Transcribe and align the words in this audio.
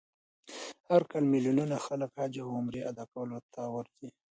هر 0.89 1.01
کال 1.11 1.23
میلیونونه 1.33 1.75
خلک 1.85 2.11
عمره 2.53 2.79
او 2.83 2.87
حج 2.87 2.89
ادا 2.89 3.05
کولو 3.13 3.37
ته 3.53 3.61
ورځي. 3.75 4.07